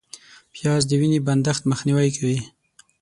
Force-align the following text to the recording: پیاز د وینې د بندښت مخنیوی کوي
پیاز 0.53 0.81
د 0.87 0.91
وینې 0.99 1.19
د 1.21 1.25
بندښت 1.27 1.63
مخنیوی 1.71 2.09
کوي 2.17 2.39